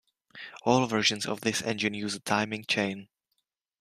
[0.63, 3.07] All versions of this engine use a timing chain.